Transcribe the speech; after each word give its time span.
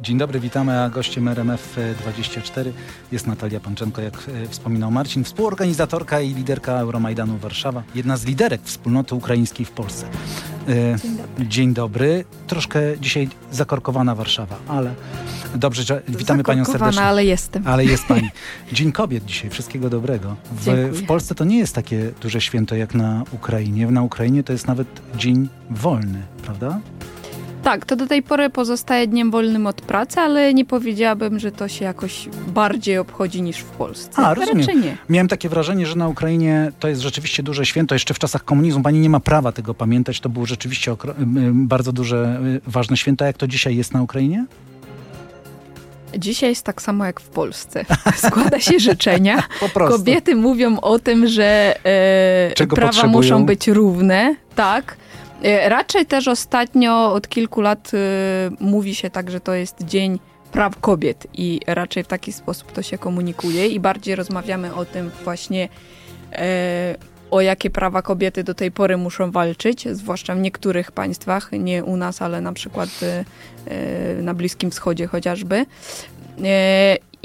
Dzień 0.00 0.18
dobry, 0.18 0.40
witamy, 0.40 0.80
a 0.80 0.90
gościem 0.90 1.24
RMF24 1.24 2.70
jest 3.12 3.26
Natalia 3.26 3.60
Panczenko, 3.60 4.02
jak 4.02 4.14
e, 4.14 4.48
wspominał 4.48 4.90
Marcin, 4.90 5.24
współorganizatorka 5.24 6.20
i 6.20 6.34
liderka 6.34 6.72
Euromajdanu 6.72 7.38
Warszawa, 7.38 7.82
jedna 7.94 8.16
z 8.16 8.24
liderek 8.24 8.60
wspólnoty 8.64 9.14
ukraińskiej 9.14 9.66
w 9.66 9.70
Polsce. 9.70 10.06
E, 10.68 10.98
Dzień 10.98 11.16
dobry. 11.16 11.46
Dzień 11.48 11.74
dobry. 11.74 12.24
Troszkę 12.46 12.80
dzisiaj 13.00 13.28
zakorkowana 13.52 14.14
Warszawa, 14.14 14.56
ale 14.68 14.94
dobrze, 15.54 15.82
że 15.82 16.02
witamy 16.08 16.44
Panią 16.44 16.64
serdecznie. 16.64 17.02
ale 17.02 17.24
jestem. 17.24 17.62
Ale 17.66 17.84
jest 17.84 18.04
Pani. 18.14 18.30
Dzień 18.72 18.92
Kobiet 18.92 19.24
dzisiaj, 19.24 19.50
wszystkiego 19.50 19.90
dobrego. 19.90 20.36
W, 20.52 20.64
w 20.92 21.06
Polsce 21.06 21.34
to 21.34 21.44
nie 21.44 21.58
jest 21.58 21.74
takie 21.74 22.12
duże 22.22 22.40
święto 22.40 22.76
jak 22.76 22.94
na 22.94 23.24
Ukrainie. 23.32 23.86
Na 23.90 24.02
Ukrainie 24.02 24.42
to 24.42 24.52
jest 24.52 24.66
nawet 24.66 24.88
dzień 25.16 25.48
wolny, 25.70 26.22
prawda? 26.42 26.80
Tak, 27.66 27.84
to 27.84 27.96
do 27.96 28.06
tej 28.06 28.22
pory 28.22 28.50
pozostaje 28.50 29.06
dniem 29.06 29.30
wolnym 29.30 29.66
od 29.66 29.80
pracy, 29.80 30.20
ale 30.20 30.54
nie 30.54 30.64
powiedziałabym, 30.64 31.38
że 31.38 31.52
to 31.52 31.68
się 31.68 31.84
jakoś 31.84 32.28
bardziej 32.48 32.98
obchodzi 32.98 33.42
niż 33.42 33.58
w 33.58 33.64
Polsce. 33.64 34.22
A, 34.22 34.34
rozumiem. 34.34 34.82
Nie. 34.82 34.96
Miałem 35.08 35.28
takie 35.28 35.48
wrażenie, 35.48 35.86
że 35.86 35.96
na 35.96 36.08
Ukrainie 36.08 36.72
to 36.80 36.88
jest 36.88 37.00
rzeczywiście 37.00 37.42
duże 37.42 37.66
święto. 37.66 37.94
Jeszcze 37.94 38.14
w 38.14 38.18
czasach 38.18 38.44
komunizmu 38.44 38.82
pani 38.82 38.98
nie 38.98 39.10
ma 39.10 39.20
prawa 39.20 39.52
tego 39.52 39.74
pamiętać. 39.74 40.20
To 40.20 40.28
było 40.28 40.46
rzeczywiście 40.46 40.96
bardzo 41.52 41.92
duże, 41.92 42.40
y, 42.66 42.70
ważne 42.70 42.96
święto. 42.96 43.24
Jak 43.24 43.36
to 43.36 43.46
dzisiaj 43.46 43.76
jest 43.76 43.92
na 43.92 44.02
Ukrainie? 44.02 44.46
Dzisiaj 46.18 46.50
jest 46.50 46.62
tak 46.62 46.82
samo 46.82 47.04
jak 47.04 47.20
w 47.20 47.28
Polsce. 47.28 47.84
Składa 48.26 48.60
się 48.60 48.80
życzenia. 48.80 49.42
Kobiety 49.88 50.36
mówią 50.36 50.80
o 50.80 50.98
tym, 50.98 51.26
że 51.26 51.76
e, 51.84 52.66
prawa 52.66 52.86
potrzebują? 52.86 53.12
muszą 53.12 53.46
być 53.46 53.68
równe. 53.68 54.36
Tak. 54.54 54.96
E, 55.42 55.68
raczej 55.68 56.06
też 56.06 56.28
ostatnio 56.28 57.12
od 57.12 57.28
kilku 57.28 57.60
lat 57.60 57.94
y, 57.94 57.98
mówi 58.60 58.94
się 58.94 59.10
tak, 59.10 59.30
że 59.30 59.40
to 59.40 59.54
jest 59.54 59.84
dzień 59.84 60.18
praw 60.52 60.80
kobiet 60.80 61.26
i 61.34 61.60
raczej 61.66 62.04
w 62.04 62.06
taki 62.06 62.32
sposób 62.32 62.72
to 62.72 62.82
się 62.82 62.98
komunikuje 62.98 63.66
i 63.66 63.80
bardziej 63.80 64.16
rozmawiamy 64.16 64.74
o 64.74 64.84
tym 64.84 65.10
właśnie 65.24 65.68
e, 66.32 66.94
o 67.36 67.40
jakie 67.40 67.70
prawa 67.70 68.02
kobiety 68.02 68.44
do 68.44 68.54
tej 68.54 68.70
pory 68.70 68.96
muszą 68.96 69.30
walczyć, 69.30 69.88
zwłaszcza 69.88 70.34
w 70.34 70.38
niektórych 70.38 70.92
państwach, 70.92 71.52
nie 71.52 71.84
u 71.84 71.96
nas, 71.96 72.22
ale 72.22 72.40
na 72.40 72.52
przykład 72.52 72.88
e, 73.02 74.22
na 74.22 74.34
Bliskim 74.34 74.70
Wschodzie 74.70 75.06
chociażby. 75.06 75.66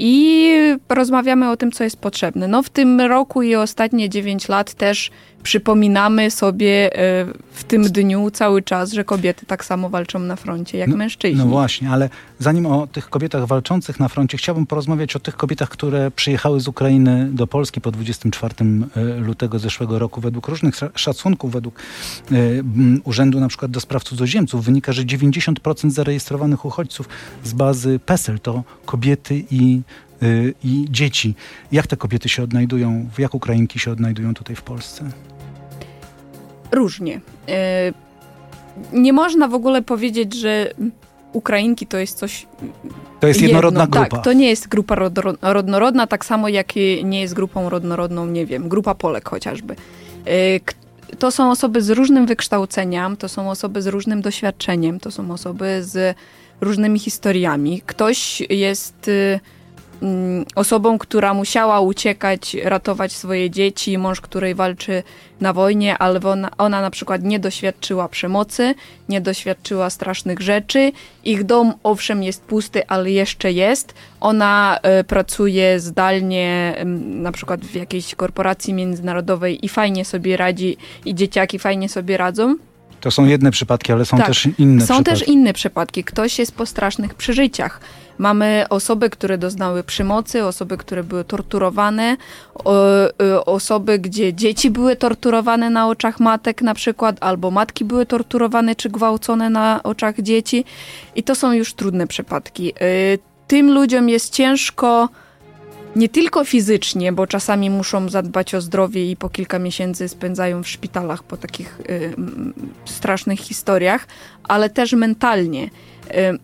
I 0.04 0.50
rozmawiamy 0.88 1.50
o 1.50 1.56
tym, 1.56 1.72
co 1.72 1.84
jest 1.84 1.96
potrzebne. 1.96 2.48
No 2.48 2.62
w 2.62 2.70
tym 2.70 3.00
roku 3.00 3.42
i 3.42 3.54
ostatnie 3.54 4.08
9 4.10 4.48
lat 4.48 4.74
też 4.74 5.10
przypominamy 5.42 6.30
sobie 6.30 6.98
e, 6.98 7.26
w 7.52 7.64
tym 7.64 7.82
dniu 7.82 8.30
cały 8.30 8.62
czas, 8.62 8.92
że 8.92 9.04
kobiety 9.04 9.46
tak 9.46 9.64
samo 9.64 9.90
walczą 9.90 10.18
na 10.18 10.36
froncie 10.36 10.78
jak 10.78 10.88
no, 10.88 10.96
mężczyźni. 10.96 11.38
No 11.38 11.46
właśnie, 11.46 11.90
ale 11.90 12.10
zanim 12.38 12.66
o 12.66 12.86
tych 12.86 13.10
kobietach 13.10 13.46
walczących 13.46 14.00
na 14.00 14.08
froncie, 14.08 14.38
chciałbym 14.38 14.66
porozmawiać 14.66 15.16
o 15.16 15.20
tych 15.20 15.36
kobietach, 15.36 15.68
które 15.68 16.10
przyjechały 16.10 16.60
z 16.60 16.68
Ukrainy 16.68 17.28
do 17.32 17.46
Polski 17.46 17.80
po 17.80 17.90
24 17.90 18.54
e, 18.96 19.20
lutego 19.20 19.58
zeszłego 19.58 19.98
roku. 19.98 20.20
Według 20.20 20.48
różnych 20.48 20.74
szacunków, 20.94 21.52
według 21.52 21.74
e, 22.32 22.34
Urzędu 23.04 23.40
na 23.40 23.48
przykład 23.48 23.70
do 23.70 23.80
spraw 23.80 24.04
cudzoziemców 24.04 24.64
wynika, 24.64 24.92
że 24.92 25.02
90% 25.02 25.90
zarejestrowanych 25.90 26.64
uchodźców 26.64 27.08
z 27.44 27.52
bazy 27.52 28.00
PESEL 28.06 28.40
to 28.40 28.62
kobiety 28.86 29.44
i 29.50 29.80
i 30.64 30.86
dzieci. 30.90 31.34
Jak 31.72 31.86
te 31.86 31.96
kobiety 31.96 32.28
się 32.28 32.42
odnajdują, 32.42 33.08
jak 33.18 33.34
Ukrainki 33.34 33.78
się 33.78 33.90
odnajdują 33.90 34.34
tutaj 34.34 34.56
w 34.56 34.62
Polsce? 34.62 35.10
różnie. 36.72 37.20
E, 37.48 37.92
nie 38.92 39.12
można 39.12 39.48
w 39.48 39.54
ogóle 39.54 39.82
powiedzieć, 39.82 40.34
że 40.34 40.74
Ukrainki 41.32 41.86
to 41.86 41.98
jest 41.98 42.18
coś. 42.18 42.46
To 43.20 43.26
jest 43.26 43.40
jednorodna 43.40 43.80
jedno. 43.80 44.00
grupa. 44.00 44.16
Tak, 44.16 44.24
to 44.24 44.32
nie 44.32 44.48
jest 44.48 44.68
grupa 44.68 44.96
rodnorodna, 45.42 46.06
tak 46.06 46.24
samo 46.24 46.48
jak 46.48 46.76
nie 47.04 47.20
jest 47.20 47.34
grupą 47.34 47.68
rodnorodną, 47.68 48.26
nie 48.26 48.46
wiem, 48.46 48.68
grupa 48.68 48.94
Polek 48.94 49.28
chociażby. 49.28 49.76
E, 50.26 51.16
to 51.18 51.30
są 51.30 51.50
osoby 51.50 51.82
z 51.82 51.90
różnym 51.90 52.26
wykształceniem, 52.26 53.16
to 53.16 53.28
są 53.28 53.50
osoby 53.50 53.82
z 53.82 53.86
różnym 53.86 54.22
doświadczeniem, 54.22 55.00
to 55.00 55.10
są 55.10 55.30
osoby 55.30 55.84
z 55.84 56.16
różnymi 56.60 56.98
historiami. 56.98 57.82
Ktoś 57.86 58.42
jest 58.50 59.08
y, 59.08 59.40
osobą, 60.54 60.98
która 60.98 61.34
musiała 61.34 61.80
uciekać, 61.80 62.56
ratować 62.64 63.12
swoje 63.12 63.50
dzieci, 63.50 63.98
mąż, 63.98 64.20
której 64.20 64.54
walczy 64.54 65.02
na 65.40 65.52
wojnie, 65.52 65.98
ale 65.98 66.20
ona, 66.20 66.50
ona 66.58 66.80
na 66.80 66.90
przykład 66.90 67.22
nie 67.22 67.38
doświadczyła 67.38 68.08
przemocy, 68.08 68.74
nie 69.08 69.20
doświadczyła 69.20 69.90
strasznych 69.90 70.40
rzeczy. 70.40 70.92
Ich 71.24 71.44
dom 71.44 71.74
owszem 71.82 72.22
jest 72.22 72.42
pusty, 72.42 72.86
ale 72.86 73.10
jeszcze 73.10 73.52
jest. 73.52 73.94
Ona 74.20 74.78
y, 75.00 75.04
pracuje 75.04 75.80
zdalnie, 75.80 76.76
y, 76.80 76.84
na 77.24 77.32
przykład 77.32 77.60
w 77.60 77.74
jakiejś 77.74 78.14
korporacji 78.14 78.74
międzynarodowej 78.74 79.64
i 79.66 79.68
fajnie 79.68 80.04
sobie 80.04 80.36
radzi, 80.36 80.76
i 81.04 81.14
dzieciaki 81.14 81.58
fajnie 81.58 81.88
sobie 81.88 82.16
radzą. 82.16 82.56
To 83.02 83.10
są 83.10 83.24
jedne 83.24 83.50
przypadki, 83.50 83.92
ale 83.92 84.04
są 84.04 84.16
tak, 84.16 84.26
też 84.26 84.48
inne 84.58 84.80
są 84.80 84.86
przypadki. 84.86 85.10
Są 85.10 85.26
też 85.26 85.28
inne 85.28 85.52
przypadki. 85.52 86.04
Ktoś 86.04 86.38
jest 86.38 86.54
po 86.54 86.66
strasznych 86.66 87.14
przeżyciach. 87.14 87.80
Mamy 88.18 88.66
osoby, 88.70 89.10
które 89.10 89.38
doznały 89.38 89.84
przemocy, 89.84 90.44
osoby, 90.44 90.76
które 90.76 91.04
były 91.04 91.24
torturowane, 91.24 92.16
y, 93.22 93.44
osoby, 93.44 93.98
gdzie 93.98 94.34
dzieci 94.34 94.70
były 94.70 94.96
torturowane 94.96 95.70
na 95.70 95.88
oczach 95.88 96.20
matek 96.20 96.62
na 96.62 96.74
przykład, 96.74 97.16
albo 97.20 97.50
matki 97.50 97.84
były 97.84 98.06
torturowane 98.06 98.76
czy 98.76 98.90
gwałcone 98.90 99.50
na 99.50 99.82
oczach 99.82 100.20
dzieci. 100.20 100.64
I 101.14 101.22
to 101.22 101.34
są 101.34 101.52
już 101.52 101.74
trudne 101.74 102.06
przypadki. 102.06 102.72
Y, 102.82 103.18
tym 103.46 103.70
ludziom 103.74 104.08
jest 104.08 104.32
ciężko 104.34 105.08
nie 105.96 106.08
tylko 106.08 106.44
fizycznie, 106.44 107.12
bo 107.12 107.26
czasami 107.26 107.70
muszą 107.70 108.08
zadbać 108.08 108.54
o 108.54 108.60
zdrowie 108.60 109.10
i 109.10 109.16
po 109.16 109.28
kilka 109.28 109.58
miesięcy 109.58 110.08
spędzają 110.08 110.62
w 110.62 110.68
szpitalach 110.68 111.22
po 111.22 111.36
takich 111.36 111.80
y, 111.80 112.14
strasznych 112.84 113.40
historiach, 113.40 114.06
ale 114.44 114.70
też 114.70 114.92
mentalnie. 114.92 115.64
Y, 115.64 115.70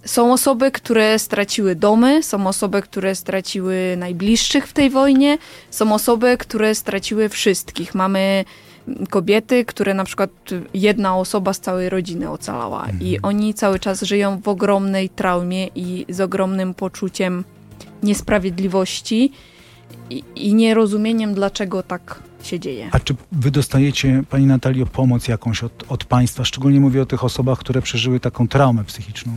są 0.04 0.32
osoby, 0.32 0.70
które 0.70 1.18
straciły 1.18 1.74
domy, 1.74 2.22
są 2.22 2.46
osoby, 2.46 2.82
które 2.82 3.14
straciły 3.14 3.94
najbliższych 3.98 4.66
w 4.66 4.72
tej 4.72 4.90
wojnie, 4.90 5.38
są 5.70 5.92
osoby, 5.92 6.36
które 6.38 6.74
straciły 6.74 7.28
wszystkich. 7.28 7.94
Mamy 7.94 8.44
kobiety, 9.10 9.64
które 9.64 9.94
na 9.94 10.04
przykład 10.04 10.30
jedna 10.74 11.16
osoba 11.16 11.52
z 11.52 11.60
całej 11.60 11.88
rodziny 11.88 12.30
ocalała 12.30 12.80
mhm. 12.80 13.02
i 13.02 13.18
oni 13.22 13.54
cały 13.54 13.78
czas 13.78 14.02
żyją 14.02 14.40
w 14.40 14.48
ogromnej 14.48 15.08
traumie 15.08 15.66
i 15.66 16.06
z 16.08 16.20
ogromnym 16.20 16.74
poczuciem 16.74 17.44
niesprawiedliwości 18.02 19.32
i, 20.10 20.24
i 20.36 20.54
nierozumieniem, 20.54 21.34
dlaczego 21.34 21.82
tak 21.82 22.22
się 22.42 22.60
dzieje. 22.60 22.88
A 22.92 23.00
czy 23.00 23.14
wy 23.32 23.50
dostajecie, 23.50 24.22
Pani 24.30 24.46
Natalio, 24.46 24.86
pomoc 24.86 25.28
jakąś 25.28 25.64
od, 25.64 25.84
od 25.88 26.04
państwa? 26.04 26.44
Szczególnie 26.44 26.80
mówię 26.80 27.02
o 27.02 27.06
tych 27.06 27.24
osobach, 27.24 27.58
które 27.58 27.82
przeżyły 27.82 28.20
taką 28.20 28.48
traumę 28.48 28.84
psychiczną. 28.84 29.32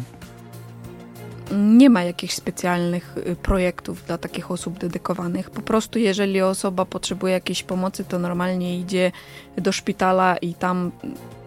Nie 1.51 1.89
ma 1.89 2.03
jakichś 2.03 2.33
specjalnych 2.33 3.16
y, 3.17 3.35
projektów 3.35 4.03
dla 4.07 4.17
takich 4.17 4.51
osób 4.51 4.79
dedykowanych. 4.79 5.49
Po 5.49 5.61
prostu, 5.61 5.99
jeżeli 5.99 6.41
osoba 6.41 6.85
potrzebuje 6.85 7.33
jakiejś 7.33 7.63
pomocy, 7.63 8.05
to 8.05 8.19
normalnie 8.19 8.79
idzie 8.79 9.11
do 9.57 9.72
szpitala 9.72 10.38
i 10.38 10.53
tam 10.53 10.91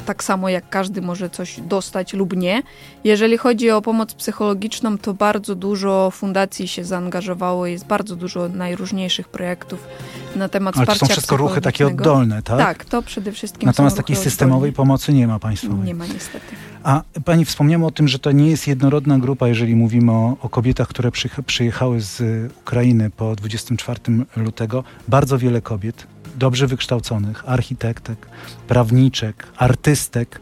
tak 0.05 0.25
samo 0.25 0.49
jak 0.49 0.69
każdy 0.69 1.03
może 1.03 1.31
coś 1.31 1.61
dostać 1.61 2.13
lub 2.13 2.37
nie. 2.37 2.63
Jeżeli 3.05 3.39
chodzi 3.39 3.71
o 3.71 3.83
pomoc 3.83 4.15
psychologiczną, 4.15 4.99
to 4.99 5.15
bardzo 5.15 5.55
dużo 5.55 6.11
fundacji 6.11 6.69
się 6.69 6.85
zaangażowało, 6.85 7.67
jest 7.67 7.87
bardzo 7.87 8.17
dużo 8.17 8.49
najróżniejszych 8.49 9.29
projektów 9.29 9.89
na 10.37 10.49
temat 10.49 10.77
Ale 10.77 10.87
to 10.87 10.95
są 10.95 11.07
wszystko 11.07 11.37
ruchy 11.37 11.61
takie 11.61 11.87
oddolne, 11.87 12.43
tak? 12.43 12.59
Tak, 12.59 12.85
to 12.85 13.03
przede 13.03 13.33
wszystkim 13.33 13.67
Natomiast 13.67 13.97
takiej 13.97 14.17
systemowej 14.17 14.73
pomocy 14.73 15.13
nie 15.13 15.27
ma 15.27 15.39
państwowej. 15.39 15.87
Nie 15.87 15.95
ma 15.95 16.07
niestety. 16.07 16.47
A 16.83 17.03
pani 17.25 17.45
wspomniała 17.45 17.87
o 17.87 17.91
tym, 17.91 18.09
że 18.09 18.19
to 18.19 18.33
nie 18.33 18.51
jest 18.51 18.67
jednorodna 18.67 19.19
grupa, 19.19 19.49
jeżeli 19.49 19.77
mówimy 19.77 20.13
o, 20.13 20.37
o 20.43 20.49
kobietach, 20.49 20.89
które 20.89 21.11
przyjechały 21.47 22.01
z 22.01 22.23
Ukrainy 22.61 23.11
po 23.11 23.37
24 23.37 24.01
lutego. 24.37 24.85
Bardzo 25.09 25.39
wiele 25.39 25.61
kobiet, 25.61 26.07
dobrze 26.37 26.67
wykształconych, 26.67 27.49
architektek, 27.49 28.27
prawniczek, 28.69 29.47
artystek, 29.57 30.41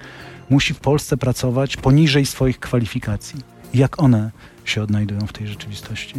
musi 0.51 0.75
w 0.75 0.81
Polsce 0.81 1.17
pracować 1.17 1.77
poniżej 1.77 2.27
swoich 2.27 2.61
kwalifikacji. 2.61 3.41
Jak 3.75 4.03
one 4.03 4.31
się 4.65 4.83
odnajdują 4.83 5.27
w 5.27 5.33
tej 5.33 5.47
rzeczywistości? 5.47 6.15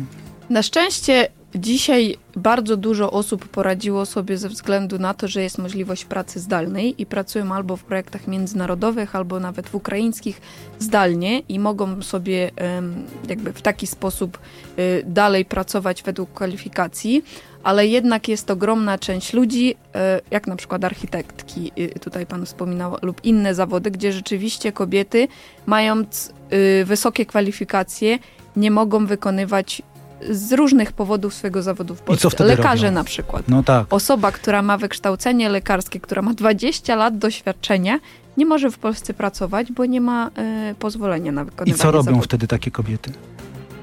Na 0.49 0.63
szczęście 0.63 1.27
dzisiaj 1.55 2.17
bardzo 2.35 2.77
dużo 2.77 3.11
osób 3.11 3.47
poradziło 3.47 4.05
sobie 4.05 4.37
ze 4.37 4.49
względu 4.49 4.99
na 4.99 5.13
to, 5.13 5.27
że 5.27 5.43
jest 5.43 5.57
możliwość 5.57 6.05
pracy 6.05 6.39
zdalnej 6.39 7.01
i 7.01 7.05
pracują 7.05 7.51
albo 7.51 7.77
w 7.77 7.83
projektach 7.83 8.27
międzynarodowych, 8.27 9.15
albo 9.15 9.39
nawet 9.39 9.69
w 9.69 9.75
ukraińskich 9.75 10.41
zdalnie 10.79 11.39
i 11.39 11.59
mogą 11.59 12.01
sobie 12.01 12.51
jakby 13.27 13.53
w 13.53 13.61
taki 13.61 13.87
sposób 13.87 14.39
y, 14.79 15.03
dalej 15.05 15.45
pracować 15.45 16.03
według 16.03 16.33
kwalifikacji 16.33 17.23
ale 17.63 17.87
jednak 17.87 18.27
jest 18.27 18.51
ogromna 18.51 18.97
część 18.97 19.33
ludzi, 19.33 19.75
e, 19.95 20.21
jak 20.31 20.47
na 20.47 20.55
przykład 20.55 20.83
architektki, 20.83 21.71
tutaj 22.01 22.25
pan 22.25 22.45
wspominał, 22.45 22.97
lub 23.01 23.25
inne 23.25 23.55
zawody, 23.55 23.91
gdzie 23.91 24.13
rzeczywiście 24.13 24.71
kobiety, 24.71 25.27
mając 25.65 26.33
y, 26.81 26.85
wysokie 26.85 27.25
kwalifikacje, 27.25 28.19
nie 28.55 28.71
mogą 28.71 29.05
wykonywać 29.05 29.81
z 30.29 30.51
różnych 30.53 30.91
powodów 30.91 31.33
swojego 31.33 31.61
zawodu 31.61 31.95
w 31.95 32.01
Polsce. 32.01 32.21
co 32.23 32.29
wtedy 32.29 32.49
Lekarze 32.49 32.85
robią? 32.85 32.95
na 32.95 33.03
przykład. 33.03 33.43
No 33.47 33.63
tak. 33.63 33.93
Osoba, 33.93 34.31
która 34.31 34.61
ma 34.61 34.77
wykształcenie 34.77 35.49
lekarskie, 35.49 35.99
która 35.99 36.21
ma 36.21 36.33
20 36.33 36.95
lat 36.95 37.17
doświadczenia, 37.17 37.99
nie 38.37 38.45
może 38.45 38.71
w 38.71 38.77
Polsce 38.77 39.13
pracować, 39.13 39.71
bo 39.71 39.85
nie 39.85 40.01
ma 40.01 40.29
e, 40.35 40.75
pozwolenia 40.79 41.31
na 41.31 41.41
I 41.41 41.45
wykonywanie 41.45 41.77
co 41.81 41.91
robią 41.91 42.03
zawodu. 42.03 42.23
wtedy 42.23 42.47
takie 42.47 42.71
kobiety? 42.71 43.11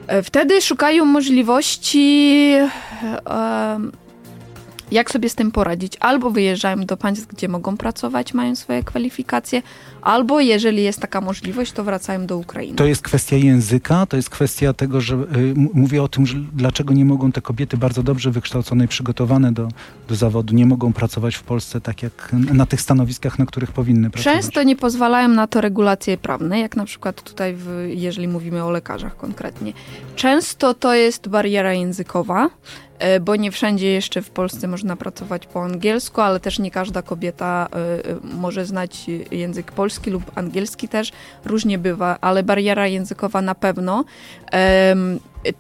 E, 0.07 0.23
Wtedy 0.23 0.63
szukają 0.63 1.05
możliwości, 1.05 2.53
em, 2.55 3.93
jak 4.91 5.11
sobie 5.11 5.29
z 5.29 5.35
tym 5.35 5.51
poradzić. 5.51 5.97
Albo 6.01 6.31
wyjeżdżają 6.31 6.85
do 6.87 6.97
państw, 6.97 7.27
gdzie 7.27 7.49
mogą 7.49 7.77
pracować, 7.77 8.35
mają 8.35 8.57
swoje 8.57 8.83
kwalifikacje, 8.83 9.63
albo 10.03 10.41
jeżeli 10.41 10.83
jest 10.83 11.01
taka 11.01 11.21
możliwość, 11.21 11.73
to 11.73 11.85
wracają 11.85 12.27
do 12.27 12.37
Ukrainy. 12.37 12.77
To 12.77 12.85
jest 12.85 13.03
kwestia 13.03 13.37
języka, 13.37 14.07
to 14.07 14.17
jest 14.17 14.31
kwestia 14.31 14.73
tego, 14.73 15.01
że 15.01 15.15
y, 15.15 15.55
mówię 15.75 16.03
o 16.03 16.09
tym, 16.09 16.27
że 16.27 16.37
dlaczego 16.53 16.95
nie 16.95 17.05
mogą 17.05 17.33
te 17.33 17.41
kobiety 17.41 17.77
bardzo 17.77 18.03
dobrze 18.03 18.31
wykształcone 18.31 18.85
i 18.85 18.89
przygotowane 18.89 19.53
do, 19.53 19.69
do 20.09 20.15
zawodu, 20.15 20.55
nie 20.55 20.67
mogą 20.67 20.93
pracować 20.93 21.35
w 21.35 21.43
Polsce 21.43 21.81
tak 21.81 22.03
jak 22.03 22.33
na 22.33 22.67
tych 22.67 22.81
stanowiskach, 22.81 23.39
na 23.39 23.47
których 23.47 23.73
powinny 23.73 24.11
pracować. 24.11 24.37
Często 24.37 24.63
nie 24.63 24.77
pozwalają 24.77 25.29
na 25.29 25.47
to 25.47 25.61
regulacje 25.61 26.19
prawne, 26.19 26.61
jak 26.61 26.77
na 26.77 26.85
przykład 26.85 27.23
tutaj, 27.23 27.55
w, 27.55 27.87
jeżeli 27.89 28.29
mówimy 28.29 28.65
o 28.65 28.71
lekarzach 28.71 29.17
konkretnie. 29.17 29.73
Często 30.17 30.75
to 30.75 30.95
jest 30.95 31.29
bariera 31.29 31.75
językowa, 31.75 32.51
bo 33.21 33.37
nie 33.37 33.51
wszędzie 33.51 33.93
jeszcze 33.93 34.23
w 34.23 34.31
Polsce 34.31 34.69
można 34.69 34.97
pracować 34.97 35.47
po 35.47 35.63
angielsku, 35.63 36.21
ale 36.21 36.41
też 36.41 36.59
nie 36.59 36.71
każda 36.71 37.03
kobieta 37.03 37.69
e, 37.73 37.77
e, 37.77 38.01
może 38.23 38.67
znać 38.67 39.07
język 39.31 39.73
polski 39.73 40.11
lub 40.11 40.39
angielski 40.39 40.89
też. 40.89 41.13
Różnie 41.45 41.79
bywa, 41.79 42.19
ale 42.21 42.43
bariera 42.43 42.87
językowa 42.87 43.43
na 43.43 43.55
pewno. 43.55 44.05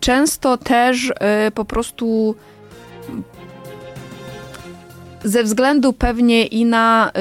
Często 0.00 0.56
też 0.56 1.12
e, 1.20 1.50
po 1.50 1.64
prostu 1.64 2.34
ze 5.24 5.44
względu 5.44 5.92
pewnie 5.92 6.46
i 6.46 6.64
na 6.64 7.12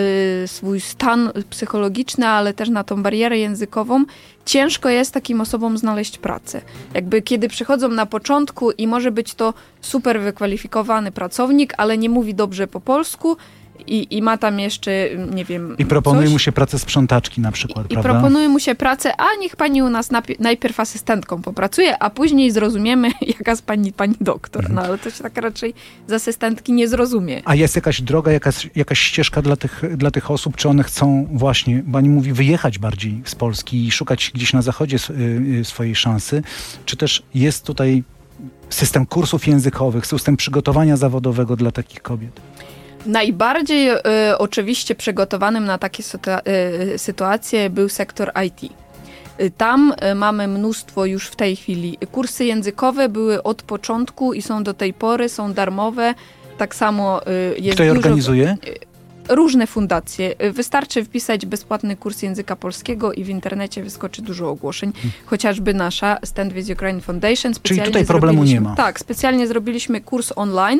y, 0.44 0.48
swój 0.48 0.82
stan 0.82 1.32
psychologiczny, 1.50 2.28
ale 2.28 2.54
też 2.54 2.70
na 2.70 2.84
tą 2.84 3.04
barierę 3.04 3.40
językową, 3.40 4.06
ciężko 4.46 4.90
jest 4.90 5.14
takim 5.14 5.42
osobom 5.42 5.78
znaleźć 5.78 6.18
pracę. 6.18 6.62
Jakby 6.94 7.22
kiedy 7.22 7.48
przychodzą 7.48 7.90
na 7.90 8.06
początku 8.06 8.72
i 8.72 8.88
może 8.88 9.12
być 9.12 9.34
to 9.34 9.54
super 9.82 10.22
wykwalifikowany 10.22 11.12
pracownik, 11.12 11.74
ale 11.78 11.98
nie 11.98 12.10
mówi 12.10 12.36
dobrze 12.36 12.68
po 12.68 12.82
polsku 12.82 13.38
i, 13.88 14.18
i 14.18 14.22
ma 14.22 14.38
tam 14.38 14.60
jeszcze, 14.60 14.92
nie 15.32 15.46
wiem. 15.46 15.76
I 15.78 15.86
proponuje 15.86 16.26
coś, 16.26 16.34
mu 16.34 16.40
się 16.40 16.52
pracę 16.52 16.80
sprzątaczki 16.80 17.42
na 17.42 17.52
przykład, 17.52 17.86
i 17.86 17.90
prawda? 17.90 18.10
proponuje 18.10 18.50
mu 18.50 18.60
się 18.60 18.76
pracę, 18.76 19.14
a 19.18 19.26
niech 19.40 19.56
pani 19.56 19.82
u 19.82 19.90
nas 19.90 20.10
najpierw 20.40 20.80
asystentką 20.80 21.42
popracuje, 21.42 22.04
a 22.04 22.10
później 22.10 22.52
zrozumiemy, 22.52 23.12
jaka 23.38 23.56
z 23.56 23.62
pani 23.62 23.94
pani 23.94 24.16
doktor. 24.22 24.66
Mhm. 24.66 24.76
No 24.76 24.82
ale 24.82 24.98
to 24.98 25.10
się 25.10 25.24
tak 25.24 25.38
raczej 25.38 25.74
z 26.08 26.14
asystentki 26.14 26.74
nie 26.74 26.88
zrozumie. 26.88 27.42
A 27.46 27.56
jest 27.56 27.76
jakaś 27.76 28.02
droga, 28.02 28.32
jakaś, 28.32 28.70
jakaś 28.76 29.00
ścieżka 29.00 29.42
dla 29.42 29.56
tych, 29.56 29.98
dla 29.98 30.12
tych 30.12 30.32
osób, 30.32 30.56
czy 30.56 30.70
one 30.70 30.84
chcą 30.84 31.28
właśnie, 31.32 31.84
pani 31.92 32.10
mówi, 32.10 32.34
wyjechać 32.34 32.80
bardziej 32.80 33.22
z 33.26 33.36
Polski 33.36 33.88
i 33.88 33.92
szukać 33.92 34.32
gdzieś 34.34 34.54
na 34.54 34.62
zachodzie 34.62 34.98
y, 35.10 35.14
y, 35.60 35.66
swojej 35.66 35.96
szansy, 35.96 36.44
czy 36.86 36.98
też 36.98 37.24
jest 37.34 37.66
tutaj 37.66 38.04
system 38.70 39.06
kursów 39.06 39.48
językowych, 39.48 40.06
system 40.06 40.38
przygotowania 40.38 40.98
zawodowego 40.98 41.56
dla 41.56 41.72
takich 41.72 42.02
kobiet? 42.02 42.42
Najbardziej 43.06 43.90
e, 43.90 44.00
oczywiście 44.38 44.96
przygotowanym 44.96 45.66
na 45.66 45.78
takie 45.78 46.04
e, 46.28 46.98
sytuacje 46.98 47.70
był 47.70 47.90
sektor 47.90 48.32
IT. 48.48 48.72
E, 49.38 49.50
Tam 49.50 49.94
mamy 50.16 50.48
mnóstwo 50.48 51.06
już 51.06 51.28
w 51.28 51.36
tej 51.36 51.56
chwili. 51.56 51.98
Kursy 52.12 52.46
językowe 52.46 53.10
były 53.10 53.44
od 53.44 53.62
początku 53.62 54.34
i 54.34 54.42
są 54.42 54.64
do 54.64 54.74
tej 54.74 54.94
pory, 54.94 55.30
są 55.30 55.54
darmowe. 55.54 56.14
Tak 56.58 56.76
samo 56.76 57.22
jest 57.58 57.76
Kto 57.76 57.84
je 57.84 57.90
dużo... 57.90 58.00
organizuje? 58.00 58.58
Różne 59.30 59.68
fundacje. 59.68 60.36
Wystarczy 60.54 61.04
wpisać 61.06 61.46
bezpłatny 61.46 61.96
kurs 61.96 62.22
języka 62.22 62.56
polskiego 62.56 63.14
i 63.14 63.24
w 63.24 63.30
internecie 63.30 63.84
wyskoczy 63.84 64.22
dużo 64.22 64.50
ogłoszeń. 64.50 64.92
Chociażby 65.26 65.74
nasza 65.74 66.18
Stand 66.24 66.54
With 66.54 66.70
Ukraine 66.72 67.02
Foundation. 67.02 67.54
Specjalnie 67.54 67.86
tutaj 67.86 68.06
problemu 68.06 68.44
nie 68.44 68.62
ma. 68.62 68.76
Tak, 68.76 69.00
specjalnie 69.00 69.48
zrobiliśmy 69.48 70.02
kurs 70.02 70.34
online, 70.36 70.80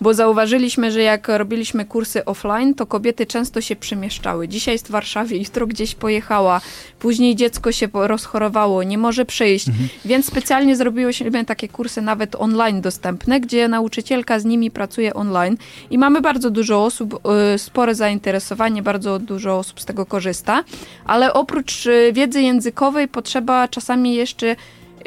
bo 0.00 0.14
zauważyliśmy, 0.14 0.92
że 0.92 1.02
jak 1.02 1.28
robiliśmy 1.28 1.84
kursy 1.84 2.24
offline, 2.24 2.74
to 2.74 2.86
kobiety 2.86 3.26
często 3.26 3.60
się 3.60 3.76
przemieszczały. 3.76 4.48
Dzisiaj 4.48 4.74
jest 4.74 4.88
w 4.88 4.90
Warszawie, 4.90 5.38
jutro 5.38 5.66
gdzieś 5.66 5.94
pojechała, 5.94 6.60
później 6.98 7.36
dziecko 7.36 7.72
się 7.72 7.88
rozchorowało, 7.94 8.82
nie 8.82 8.98
może 8.98 9.24
przejść, 9.24 9.68
Mhm. 9.68 9.88
więc 10.04 10.26
specjalnie 10.26 10.76
zrobiłyśmy 10.76 11.44
takie 11.44 11.68
kursy 11.68 12.02
nawet 12.02 12.36
online 12.36 12.80
dostępne, 12.80 13.40
gdzie 13.40 13.68
nauczycielka 13.68 14.38
z 14.40 14.44
nimi 14.44 14.70
pracuje 14.70 15.14
online 15.14 15.56
i 15.90 15.98
mamy 15.98 16.20
bardzo 16.20 16.50
dużo 16.50 16.84
osób, 16.84 17.20
y, 17.54 17.58
spore 17.88 17.94
zainteresowanie, 17.94 18.82
bardzo 18.82 19.18
dużo 19.18 19.58
osób 19.58 19.80
z 19.80 19.84
tego 19.84 20.06
korzysta, 20.06 20.64
ale 21.04 21.32
oprócz 21.32 21.86
y, 21.86 22.12
wiedzy 22.12 22.42
językowej 22.42 23.08
potrzeba 23.08 23.68
czasami 23.68 24.14
jeszcze 24.14 24.56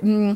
mm, 0.03 0.35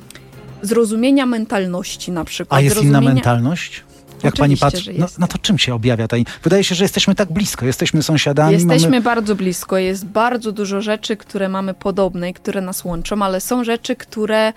zrozumienia 0.62 1.26
mentalności 1.26 2.12
na 2.12 2.26
przykład. 2.26 2.58
A 2.58 2.62
jest 2.62 2.84
inna 2.84 3.02
mentalność? 3.02 3.84
Jak 4.24 4.36
pani 4.36 4.54
Oczywiście, 4.54 4.66
patrzy, 4.66 4.94
że 4.94 5.00
no, 5.00 5.08
no 5.20 5.28
to 5.28 5.38
czym 5.38 5.58
się 5.58 5.74
objawia? 5.74 6.08
Tej? 6.08 6.26
Wydaje 6.44 6.64
się, 6.64 6.76
że 6.76 6.84
jesteśmy 6.84 7.16
tak 7.16 7.32
blisko, 7.32 7.66
jesteśmy 7.66 8.04
sąsiadami. 8.04 8.54
Jesteśmy 8.54 8.90
mamy... 8.90 9.02
bardzo 9.02 9.36
blisko, 9.36 9.78
jest 9.78 10.06
bardzo 10.06 10.52
dużo 10.52 10.82
rzeczy, 10.82 11.18
które 11.18 11.50
mamy 11.50 11.74
podobne 11.74 12.30
i 12.30 12.34
które 12.34 12.62
nas 12.62 12.86
łączą, 12.86 13.22
ale 13.22 13.42
są 13.42 13.64
rzeczy, 13.64 13.96
które 13.96 14.54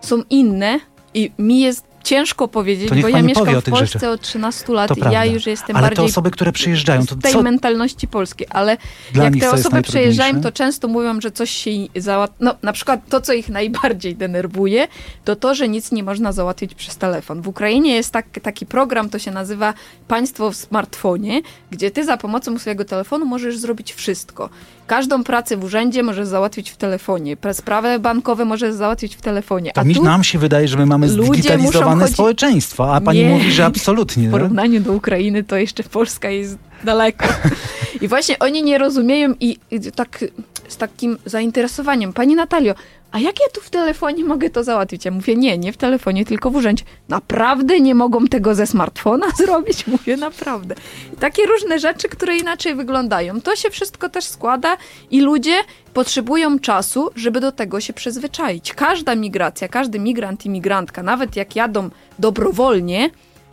są 0.00 0.22
inne 0.30 0.80
i 1.14 1.32
mi 1.38 1.60
jest 1.60 1.95
ciężko 2.06 2.48
powiedzieć, 2.48 2.88
To 2.88 2.94
bo 2.94 3.08
ja 3.08 3.22
mieszkam 3.22 3.60
w 3.60 3.64
Polsce 3.64 3.86
rzeczach. 3.86 4.10
od 4.10 4.20
13 4.20 4.72
lat 4.72 4.88
To 4.88 4.94
i 5.10 5.12
ja 5.12 5.24
już 5.24 5.46
jestem 5.46 5.76
Ale 5.76 5.88
te 5.88 5.94
bardziej 5.94 6.10
osoby, 6.10 6.30
które 6.30 6.52
przyjeżdżają, 6.52 7.06
to 7.06 7.14
z 7.14 7.18
tej 7.18 7.32
co- 7.32 7.42
mentalności 7.42 8.08
polskiej, 8.08 8.46
ale 8.50 8.76
Dla 9.12 9.24
jak 9.24 9.36
te 9.36 9.50
osoby 9.50 9.82
przyjeżdżają, 9.82 10.40
to 10.40 10.52
często 10.52 10.88
mówią, 10.88 11.20
że 11.20 11.30
coś 11.30 11.50
się 11.50 11.70
załatwi. 11.96 12.36
No, 12.40 12.54
na 12.62 12.72
przykład 12.72 13.00
to, 13.08 13.20
co 13.20 13.32
ich 13.32 13.48
najbardziej 13.48 14.16
denerwuje, 14.16 14.88
to 15.24 15.36
to, 15.36 15.54
że 15.54 15.68
nic 15.68 15.92
nie 15.92 16.02
można 16.02 16.32
załatwić 16.32 16.74
przez 16.74 16.96
telefon. 16.96 17.42
W 17.42 17.48
Ukrainie 17.48 17.94
jest 17.94 18.10
tak, 18.12 18.26
taki 18.42 18.66
program, 18.66 19.10
to 19.10 19.18
się 19.18 19.30
nazywa 19.30 19.74
Państwo 20.08 20.50
w 20.50 20.56
smartfonie, 20.56 21.42
gdzie 21.70 21.90
ty 21.90 22.04
za 22.04 22.16
pomocą 22.16 22.58
swojego 22.58 22.84
telefonu 22.84 23.26
możesz 23.26 23.58
zrobić 23.58 23.92
wszystko. 23.94 24.48
Każdą 24.86 25.24
pracę 25.24 25.56
w 25.56 25.64
urzędzie 25.64 26.02
możesz 26.02 26.26
załatwić 26.26 26.70
w 26.70 26.76
telefonie. 26.76 27.36
Sprawy 27.52 27.98
bankowe 27.98 28.44
możesz 28.44 28.74
załatwić 28.74 29.16
w 29.16 29.20
telefonie. 29.20 29.72
To 29.72 29.80
A 29.80 29.84
mi, 29.84 29.94
tu 29.94 30.02
nam 30.04 30.24
się 30.24 30.38
wydaje, 30.38 30.68
że 30.68 30.76
my 30.78 30.86
mamy 30.86 31.06
ludzie 31.06 31.56
muszą 31.96 32.06
zdigitalizowane 32.06 32.06
chodzić- 32.06 32.14
społeczeństwo, 32.14 32.94
a 32.94 33.00
pani 33.00 33.18
Nie. 33.18 33.28
mówi, 33.28 33.52
że 33.52 33.64
absolutnie. 33.64 34.28
w 34.28 34.30
porównaniu 34.30 34.80
do 34.80 34.92
Ukrainy 34.92 35.44
to 35.44 35.56
jeszcze 35.56 35.82
Polska 35.82 36.30
jest 36.30 36.58
daleko. 36.84 37.26
I 38.02 38.08
właśnie 38.08 38.38
oni 38.38 38.62
nie 38.62 38.78
rozumieją 38.78 39.34
i, 39.40 39.58
i 39.70 39.80
tak 39.80 40.24
z 40.68 40.76
takim 40.76 41.18
zainteresowaniem. 41.24 42.12
Pani 42.12 42.34
Natalio, 42.34 42.74
a 43.16 43.18
jak 43.18 43.40
ja 43.40 43.46
tu 43.54 43.60
w 43.60 43.70
telefonie 43.70 44.24
mogę 44.24 44.50
to 44.50 44.64
załatwić? 44.64 45.04
Ja 45.04 45.10
mówię, 45.10 45.36
nie, 45.36 45.58
nie 45.58 45.72
w 45.72 45.76
telefonie, 45.76 46.24
tylko 46.24 46.50
w 46.50 46.56
urzędzie. 46.56 46.84
Naprawdę 47.08 47.80
nie 47.80 47.94
mogą 47.94 48.26
tego 48.26 48.54
ze 48.54 48.66
smartfona 48.66 49.26
zrobić? 49.44 49.86
Mówię, 49.86 50.16
naprawdę. 50.16 50.74
Takie 51.20 51.46
różne 51.46 51.78
rzeczy, 51.78 52.08
które 52.08 52.36
inaczej 52.36 52.74
wyglądają. 52.74 53.40
To 53.40 53.56
się 53.56 53.70
wszystko 53.70 54.08
też 54.08 54.24
składa 54.24 54.76
i 55.10 55.20
ludzie 55.20 55.54
potrzebują 55.94 56.58
czasu, 56.58 57.10
żeby 57.14 57.40
do 57.40 57.52
tego 57.52 57.80
się 57.80 57.92
przyzwyczaić. 57.92 58.72
Każda 58.72 59.14
migracja, 59.14 59.68
każdy 59.68 59.98
migrant 59.98 60.46
i 60.46 60.50
migrantka, 60.50 61.02
nawet 61.02 61.36
jak 61.36 61.56
jadą 61.56 61.90
dobrowolnie, 62.18 63.10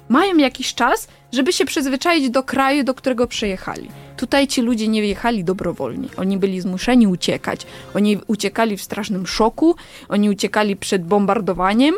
mają 0.10 0.38
jakiś 0.38 0.74
czas, 0.74 1.08
żeby 1.32 1.54
się 1.54 1.66
przyzwyczaić 1.66 2.30
do 2.30 2.44
kraju, 2.44 2.84
do 2.84 2.94
którego 2.94 3.28
przyjechali. 3.28 3.90
Tutaj 4.18 4.48
ci 4.48 4.62
ludzie 4.62 4.88
nie 4.88 5.02
wyjechali 5.02 5.44
dobrowolnie. 5.44 6.08
Oni 6.18 6.38
byli 6.38 6.62
zmuszeni 6.62 7.08
uciekać. 7.08 7.66
Oni 7.96 8.18
uciekali 8.28 8.78
w 8.78 8.82
strasznym 8.82 9.28
szoku, 9.28 9.76
oni 10.10 10.30
uciekali 10.30 10.76
przed 10.76 11.06
bombardowaniem. 11.06 11.96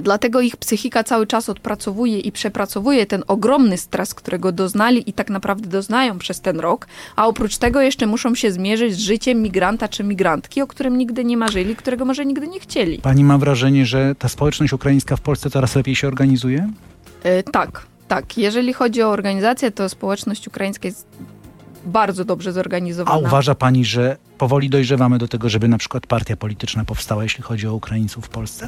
Dlatego 0.00 0.40
ich 0.40 0.56
psychika 0.56 1.04
cały 1.04 1.26
czas 1.26 1.48
odpracowuje 1.48 2.20
i 2.20 2.32
przepracowuje 2.32 3.06
ten 3.06 3.24
ogromny 3.26 3.78
stres, 3.78 4.14
którego 4.14 4.52
doznali 4.52 5.10
i 5.10 5.12
tak 5.12 5.30
naprawdę 5.30 5.68
doznają 5.68 6.18
przez 6.18 6.40
ten 6.40 6.60
rok, 6.60 6.86
a 7.16 7.26
oprócz 7.26 7.56
tego 7.56 7.80
jeszcze 7.80 8.06
muszą 8.06 8.34
się 8.34 8.52
zmierzyć 8.52 8.94
z 8.94 8.98
życiem 8.98 9.42
migranta 9.42 9.88
czy 9.88 10.04
migrantki, 10.04 10.62
o 10.62 10.66
którym 10.66 10.98
nigdy 10.98 11.24
nie 11.24 11.36
marzyli, 11.36 11.76
którego 11.76 12.04
może 12.04 12.26
nigdy 12.26 12.48
nie 12.48 12.60
chcieli. 12.60 12.98
Pani 12.98 13.24
ma 13.24 13.38
wrażenie, 13.38 13.86
że 13.86 14.14
ta 14.18 14.28
społeczność 14.28 14.72
ukraińska 14.72 15.16
w 15.16 15.20
Polsce 15.20 15.50
coraz 15.50 15.76
lepiej 15.76 15.96
się 15.96 16.08
organizuje? 16.08 16.68
E, 17.26 17.42
tak, 17.42 17.86
tak. 18.08 18.38
Jeżeli 18.38 18.72
chodzi 18.72 19.02
o 19.02 19.08
organizację, 19.10 19.70
to 19.70 19.88
społeczność 19.88 20.48
ukraińska 20.48 20.88
jest 20.88 21.06
bardzo 21.84 22.24
dobrze 22.24 22.50
A 22.50 22.52
zorganizowana. 22.52 23.18
uważa 23.28 23.54
pani, 23.54 23.84
że 23.84 24.16
powoli 24.38 24.70
dojrzewamy 24.70 25.18
do 25.18 25.28
tego, 25.28 25.48
żeby 25.48 25.68
na 25.68 25.78
przykład 25.78 26.06
partia 26.06 26.36
polityczna 26.36 26.84
powstała, 26.84 27.22
jeśli 27.22 27.42
chodzi 27.42 27.66
o 27.68 27.74
Ukraińców 27.74 28.26
w 28.26 28.28
Polsce? 28.28 28.66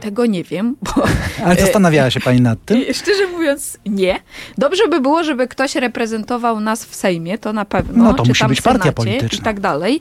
Tego 0.00 0.26
nie 0.26 0.44
wiem, 0.44 0.76
bo... 0.86 1.02
Ale 1.44 1.56
zastanawiała 1.56 2.10
się 2.10 2.20
pani 2.20 2.40
nad 2.40 2.64
tym? 2.64 2.84
Szczerze 3.02 3.26
mówiąc, 3.32 3.78
nie. 3.86 4.20
Dobrze 4.58 4.88
by 4.88 5.00
było, 5.00 5.24
żeby 5.24 5.48
ktoś 5.48 5.74
reprezentował 5.74 6.60
nas 6.60 6.84
w 6.84 6.94
Sejmie, 6.94 7.38
to 7.38 7.52
na 7.52 7.64
pewno. 7.64 8.04
No 8.04 8.14
to 8.14 8.22
czy 8.22 8.28
musi 8.28 8.40
tam 8.40 8.48
być 8.48 8.60
Senacie 8.60 8.78
partia 8.78 8.92
polityczna. 8.92 9.38
I 9.38 9.42
tak 9.42 9.60
dalej. 9.60 10.00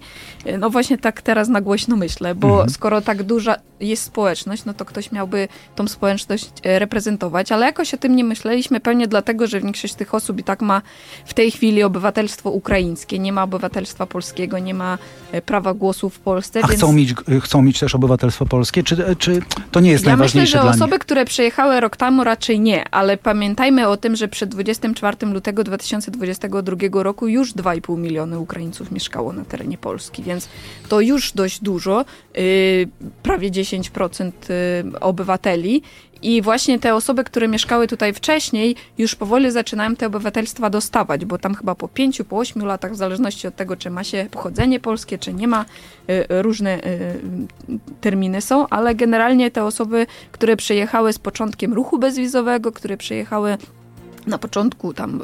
No 0.60 0.70
właśnie 0.70 0.98
tak 0.98 1.22
teraz 1.22 1.48
na 1.50 1.62
głośno 1.62 1.96
myślę, 1.96 2.36
bo 2.36 2.50
Mhm. 2.50 2.70
skoro 2.70 3.01
tak 3.01 3.24
duża 3.24 3.56
jest 3.79 4.03
społeczność, 4.03 4.65
no 4.65 4.74
to 4.74 4.86
ktoś 4.86 5.12
miałby 5.12 5.48
tą 5.75 5.88
społeczność 5.88 6.50
e, 6.63 6.79
reprezentować, 6.79 7.51
ale 7.51 7.65
jakoś 7.65 7.94
o 7.94 7.98
tym 7.98 8.15
nie 8.15 8.24
myśleliśmy, 8.24 8.79
pewnie 8.79 9.08
dlatego, 9.08 9.48
że 9.48 9.62
większość 9.62 9.94
tych 9.94 10.13
osób 10.13 10.39
i 10.39 10.44
tak 10.44 10.62
ma 10.62 10.82
w 11.25 11.34
tej 11.34 11.51
chwili 11.51 11.84
obywatelstwo 11.84 12.50
ukraińskie, 12.51 13.20
nie 13.20 13.34
ma 13.34 13.44
obywatelstwa 13.44 14.06
polskiego, 14.06 14.60
nie 14.60 14.74
ma 14.74 14.98
e, 15.32 15.41
prawa 15.41 15.74
głosu 15.74 16.10
w 16.10 16.20
Polsce, 16.20 16.60
A 16.63 16.68
więc... 16.68 16.79
chcą 16.79 16.94
mieć, 16.94 17.13
chcą 17.41 17.62
mieć 17.62 17.79
też 17.79 17.96
obywatelstwo 17.96 18.46
polskie? 18.46 18.84
Czy, 18.84 19.15
czy 19.20 19.41
to 19.72 19.79
nie 19.79 19.88
jest 19.91 20.05
Ja 20.05 20.10
myślę, 20.12 20.17
najważniejsze 20.17 20.58
że 20.58 20.62
dla 20.62 20.72
osoby, 20.72 20.91
nich? 20.91 21.00
które 21.00 21.25
przyjechały 21.25 21.79
rok 21.79 21.98
temu 21.98 22.24
raczej 22.24 22.60
nie, 22.60 22.89
ale 22.89 23.17
pamiętajmy 23.17 23.88
o 23.88 23.98
tym, 23.98 24.15
że 24.15 24.27
przed 24.27 24.50
24 24.50 25.17
lutego 25.22 25.63
2022 25.63 27.03
roku 27.03 27.27
już 27.27 27.53
2,5 27.53 27.98
miliony 27.98 28.39
Ukraińców 28.39 28.91
mieszkało 28.91 29.34
na 29.34 29.46
terenie 29.46 29.77
Polski, 29.77 30.24
więc 30.24 30.50
to 30.89 31.01
już 31.01 31.31
dość 31.31 31.63
dużo, 31.63 32.05
yy, 32.36 32.41
prawie 33.24 33.51
10% 33.51 34.31
yy, 34.50 35.00
obywateli. 35.00 35.81
I 36.22 36.42
właśnie 36.42 36.80
te 36.80 36.96
osoby, 36.96 37.24
które 37.24 37.48
mieszkały 37.48 37.88
tutaj 37.88 38.14
wcześniej, 38.14 38.76
już 38.98 39.16
powoli 39.16 39.52
zaczynają 39.52 39.96
te 39.96 40.08
obywatelstwa 40.08 40.70
dostawać, 40.70 41.26
bo 41.26 41.38
tam 41.38 41.56
chyba 41.56 41.76
po 41.76 41.88
5, 41.88 42.22
po 42.30 42.38
8 42.38 42.66
latach, 42.66 42.92
w 42.92 42.96
zależności 42.96 43.48
od 43.48 43.56
tego, 43.56 43.76
czy 43.76 43.90
ma 43.90 44.04
się 44.04 44.28
pochodzenie 44.32 44.80
polskie, 44.80 45.18
czy 45.18 45.34
nie 45.34 45.48
ma, 45.48 45.66
y, 46.10 46.26
różne 46.42 46.78
y, 46.78 47.20
terminy 48.02 48.42
są, 48.42 48.68
ale 48.70 48.96
generalnie 48.96 49.52
te 49.52 49.64
osoby, 49.64 50.08
które 50.32 50.56
przyjechały 50.58 51.14
z 51.14 51.20
początkiem 51.20 51.74
ruchu 51.74 52.00
bezwizowego, 52.00 52.72
które 52.72 52.98
przyjechały 52.98 53.58
na 54.30 54.38
początku 54.38 54.94
tam 54.94 55.22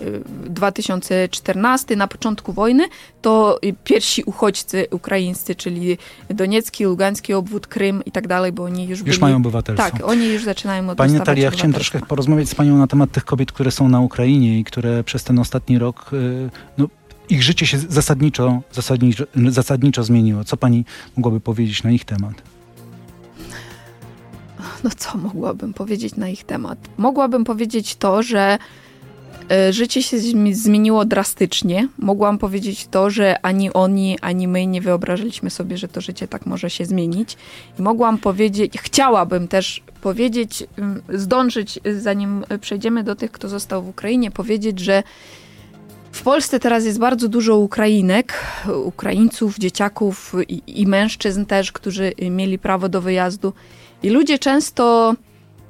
y, 0.00 0.04
y, 0.04 0.22
2014, 0.46 1.96
na 1.96 2.08
początku 2.08 2.52
wojny, 2.52 2.88
to 3.22 3.58
y, 3.64 3.74
pierwsi 3.84 4.22
uchodźcy 4.22 4.86
ukraińscy, 4.90 5.54
czyli 5.54 5.98
Doniecki, 6.30 6.84
Lugański 6.84 7.34
obwód, 7.34 7.66
Krym 7.66 8.04
i 8.04 8.12
tak 8.12 8.28
dalej, 8.28 8.52
bo 8.52 8.64
oni 8.64 8.82
już, 8.88 8.98
Już 8.98 9.02
byli... 9.02 9.20
mają 9.20 9.36
obywatelstwo. 9.36 9.90
Tak, 9.90 10.08
oni 10.08 10.28
już 10.28 10.44
zaczynają 10.44 10.90
od 10.90 10.98
Pani 10.98 11.14
Natalia, 11.14 11.44
ja 11.44 11.50
chciałem 11.50 11.72
troszkę 11.72 12.00
porozmawiać 12.00 12.48
z 12.48 12.54
Panią 12.54 12.78
na 12.78 12.86
temat 12.86 13.12
tych 13.12 13.24
kobiet, 13.24 13.52
które 13.52 13.70
są 13.70 13.88
na 13.88 14.00
Ukrainie 14.00 14.58
i 14.58 14.64
które 14.64 15.04
przez 15.04 15.24
ten 15.24 15.38
ostatni 15.38 15.78
rok, 15.78 16.10
y, 16.12 16.50
no, 16.78 16.88
ich 17.28 17.42
życie 17.42 17.66
się 17.66 17.78
zasadniczo, 17.78 18.62
zasadniczo, 18.72 19.24
zasadniczo 19.48 20.04
zmieniło. 20.04 20.44
Co 20.44 20.56
Pani 20.56 20.84
mogłaby 21.16 21.40
powiedzieć 21.40 21.82
na 21.82 21.90
ich 21.90 22.04
temat? 22.04 22.42
No 24.84 24.90
co 24.96 25.18
mogłabym 25.18 25.74
powiedzieć 25.74 26.16
na 26.16 26.28
ich 26.28 26.44
temat? 26.44 26.78
Mogłabym 26.98 27.44
powiedzieć 27.44 27.96
to, 27.96 28.22
że 28.22 28.58
e, 29.50 29.72
życie 29.72 30.02
się 30.02 30.16
zmi- 30.16 30.54
zmieniło 30.54 31.04
drastycznie. 31.04 31.88
Mogłam 31.98 32.38
powiedzieć 32.38 32.88
to, 32.90 33.10
że 33.10 33.36
ani 33.42 33.72
oni, 33.72 34.18
ani 34.20 34.48
my 34.48 34.66
nie 34.66 34.80
wyobrażaliśmy 34.80 35.50
sobie, 35.50 35.76
że 35.76 35.88
to 35.88 36.00
życie 36.00 36.28
tak 36.28 36.46
może 36.46 36.70
się 36.70 36.84
zmienić. 36.84 37.36
I 37.78 37.82
mogłam 37.82 38.18
powiedzieć, 38.18 38.72
chciałabym 38.80 39.48
też 39.48 39.82
powiedzieć, 40.00 40.64
ym, 40.78 41.02
zdążyć, 41.08 41.80
y, 41.86 42.00
zanim 42.00 42.44
przejdziemy 42.60 43.04
do 43.04 43.16
tych, 43.16 43.32
kto 43.32 43.48
został 43.48 43.82
w 43.82 43.88
Ukrainie, 43.88 44.30
powiedzieć, 44.30 44.78
że 44.78 45.02
w 46.12 46.22
Polsce 46.22 46.60
teraz 46.60 46.84
jest 46.84 46.98
bardzo 46.98 47.28
dużo 47.28 47.56
Ukrainek, 47.56 48.34
Ukraińców, 48.84 49.58
dzieciaków 49.58 50.34
i, 50.48 50.62
i 50.66 50.86
mężczyzn 50.86 51.44
też, 51.44 51.72
którzy 51.72 52.12
y, 52.22 52.30
mieli 52.30 52.58
prawo 52.58 52.88
do 52.88 53.00
wyjazdu. 53.00 53.52
I 54.02 54.10
ludzie 54.10 54.38
często 54.38 55.14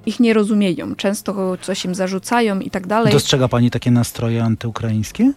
ich 0.06 0.20
nie 0.20 0.34
rozumieją, 0.34 0.94
często 0.96 1.56
coś 1.62 1.84
im 1.84 1.94
zarzucają 1.94 2.60
i 2.60 2.70
tak 2.70 2.86
dalej. 2.86 3.12
Dostrzega 3.12 3.48
Pani 3.48 3.70
takie 3.70 3.90
nastroje 3.90 4.44
antyukraińskie? 4.44 5.32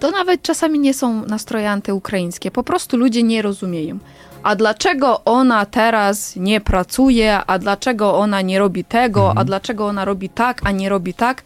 To 0.00 0.10
nawet 0.10 0.42
czasami 0.42 0.78
nie 0.78 0.94
są 0.94 1.26
nastroje 1.26 1.70
antyukraińskie, 1.70 2.50
po 2.50 2.62
prostu 2.62 2.96
ludzie 2.96 3.22
nie 3.22 3.42
rozumieją. 3.42 3.98
A 4.42 4.56
dlaczego 4.56 5.24
ona 5.24 5.66
teraz 5.66 6.36
nie 6.36 6.60
pracuje, 6.60 7.38
a 7.46 7.58
dlaczego 7.58 8.14
ona 8.18 8.40
nie 8.40 8.58
robi 8.58 8.84
tego, 8.84 9.20
Mhm. 9.20 9.38
a 9.38 9.44
dlaczego 9.44 9.86
ona 9.86 10.04
robi 10.04 10.28
tak, 10.28 10.60
a 10.64 10.70
nie 10.70 10.88
robi 10.88 11.14
tak? 11.14 11.42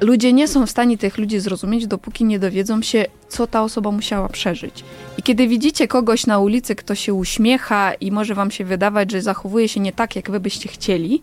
Ludzie 0.00 0.32
nie 0.32 0.48
są 0.48 0.66
w 0.66 0.70
stanie 0.70 0.98
tych 0.98 1.18
ludzi 1.18 1.40
zrozumieć, 1.40 1.86
dopóki 1.86 2.24
nie 2.24 2.38
dowiedzą 2.38 2.82
się, 2.82 3.06
co 3.28 3.46
ta 3.46 3.62
osoba 3.62 3.90
musiała 3.90 4.28
przeżyć. 4.28 4.84
I 5.18 5.22
kiedy 5.22 5.48
widzicie 5.48 5.88
kogoś 5.88 6.26
na 6.26 6.38
ulicy, 6.38 6.74
kto 6.74 6.94
się 6.94 7.14
uśmiecha 7.14 7.94
i 7.94 8.12
może 8.12 8.34
wam 8.34 8.50
się 8.50 8.64
wydawać, 8.64 9.10
że 9.10 9.22
zachowuje 9.22 9.68
się 9.68 9.80
nie 9.80 9.92
tak, 9.92 10.16
jak 10.16 10.30
wy 10.30 10.40
byście 10.40 10.68
chcieli, 10.68 11.22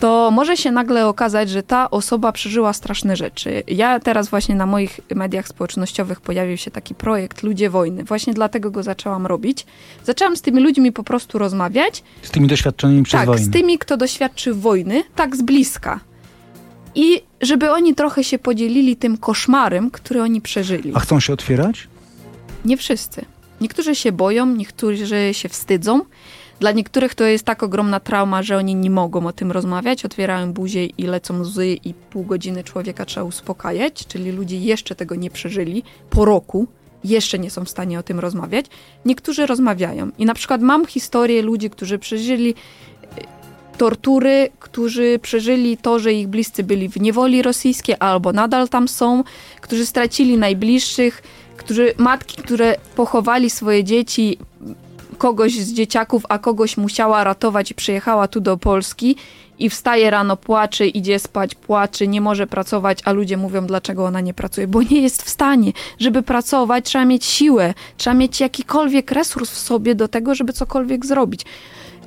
to 0.00 0.30
może 0.30 0.56
się 0.56 0.70
nagle 0.70 1.06
okazać, 1.06 1.50
że 1.50 1.62
ta 1.62 1.90
osoba 1.90 2.32
przeżyła 2.32 2.72
straszne 2.72 3.16
rzeczy. 3.16 3.62
Ja 3.66 4.00
teraz 4.00 4.28
właśnie 4.28 4.54
na 4.54 4.66
moich 4.66 5.00
mediach 5.14 5.48
społecznościowych 5.48 6.20
pojawił 6.20 6.56
się 6.56 6.70
taki 6.70 6.94
projekt 6.94 7.42
Ludzie 7.42 7.70
Wojny. 7.70 8.04
Właśnie 8.04 8.34
dlatego 8.34 8.70
go 8.70 8.82
zaczęłam 8.82 9.26
robić. 9.26 9.66
Zaczęłam 10.04 10.36
z 10.36 10.42
tymi 10.42 10.60
ludźmi 10.60 10.92
po 10.92 11.04
prostu 11.04 11.38
rozmawiać. 11.38 12.04
Z 12.22 12.30
tymi 12.30 12.48
doświadczonymi 12.48 13.02
przez 13.02 13.20
tak, 13.20 13.26
wojnę? 13.26 13.44
z 13.44 13.50
tymi, 13.50 13.78
kto 13.78 13.96
doświadczy 13.96 14.54
wojny, 14.54 15.02
tak 15.14 15.36
z 15.36 15.42
bliska. 15.42 16.00
I 16.98 17.22
żeby 17.40 17.70
oni 17.70 17.94
trochę 17.94 18.24
się 18.24 18.38
podzielili 18.38 18.96
tym 18.96 19.18
koszmarem, 19.18 19.90
który 19.90 20.22
oni 20.22 20.40
przeżyli. 20.40 20.92
A 20.94 21.00
chcą 21.00 21.20
się 21.20 21.32
otwierać? 21.32 21.88
Nie 22.64 22.76
wszyscy. 22.76 23.24
Niektórzy 23.60 23.94
się 23.94 24.12
boją, 24.12 24.46
niektórzy 24.46 25.34
się 25.34 25.48
wstydzą. 25.48 26.00
Dla 26.60 26.72
niektórych 26.72 27.14
to 27.14 27.24
jest 27.24 27.44
tak 27.44 27.62
ogromna 27.62 28.00
trauma, 28.00 28.42
że 28.42 28.56
oni 28.56 28.74
nie 28.74 28.90
mogą 28.90 29.26
o 29.26 29.32
tym 29.32 29.52
rozmawiać, 29.52 30.04
otwierają 30.04 30.52
buzię 30.52 30.86
i 30.86 31.02
lecą 31.02 31.40
łzy 31.40 31.66
i 31.84 31.94
pół 31.94 32.24
godziny 32.24 32.64
człowieka 32.64 33.04
trzeba 33.04 33.26
uspokajać, 33.26 34.06
czyli 34.06 34.32
ludzie 34.32 34.58
jeszcze 34.58 34.94
tego 34.94 35.14
nie 35.14 35.30
przeżyli 35.30 35.82
po 36.10 36.24
roku, 36.24 36.66
jeszcze 37.04 37.38
nie 37.38 37.50
są 37.50 37.64
w 37.64 37.68
stanie 37.68 37.98
o 37.98 38.02
tym 38.02 38.20
rozmawiać. 38.20 38.66
Niektórzy 39.04 39.46
rozmawiają. 39.46 40.10
I 40.18 40.24
na 40.24 40.34
przykład 40.34 40.62
mam 40.62 40.86
historię 40.86 41.42
ludzi, 41.42 41.70
którzy 41.70 41.98
przeżyli 41.98 42.54
tortury, 43.78 44.50
którzy 44.60 45.18
przeżyli 45.22 45.76
to, 45.76 45.98
że 45.98 46.12
ich 46.12 46.28
bliscy 46.28 46.64
byli 46.64 46.88
w 46.88 47.00
niewoli 47.00 47.42
rosyjskiej 47.42 47.96
albo 48.00 48.32
nadal 48.32 48.68
tam 48.68 48.88
są, 48.88 49.24
którzy 49.60 49.86
stracili 49.86 50.38
najbliższych, 50.38 51.22
którzy, 51.56 51.94
matki, 51.98 52.42
które 52.42 52.76
pochowali 52.96 53.50
swoje 53.50 53.84
dzieci, 53.84 54.38
kogoś 55.18 55.52
z 55.52 55.72
dzieciaków, 55.72 56.22
a 56.28 56.38
kogoś 56.38 56.76
musiała 56.76 57.24
ratować 57.24 57.70
i 57.70 57.74
przyjechała 57.74 58.28
tu 58.28 58.40
do 58.40 58.56
Polski 58.56 59.16
i 59.58 59.70
wstaje 59.70 60.10
rano, 60.10 60.36
płacze, 60.36 60.86
idzie 60.86 61.18
spać, 61.18 61.54
płacze, 61.54 62.06
nie 62.06 62.20
może 62.20 62.46
pracować, 62.46 62.98
a 63.04 63.12
ludzie 63.12 63.36
mówią, 63.36 63.66
dlaczego 63.66 64.04
ona 64.04 64.20
nie 64.20 64.34
pracuje, 64.34 64.66
bo 64.66 64.82
nie 64.82 65.00
jest 65.00 65.22
w 65.22 65.28
stanie. 65.28 65.72
Żeby 65.98 66.22
pracować, 66.22 66.84
trzeba 66.84 67.04
mieć 67.04 67.24
siłę, 67.24 67.74
trzeba 67.96 68.14
mieć 68.14 68.40
jakikolwiek 68.40 69.12
resurs 69.12 69.50
w 69.50 69.58
sobie 69.58 69.94
do 69.94 70.08
tego, 70.08 70.34
żeby 70.34 70.52
cokolwiek 70.52 71.06
zrobić. 71.06 71.44